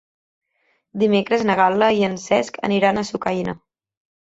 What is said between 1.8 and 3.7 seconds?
i en Cesc aniran a Sucaina.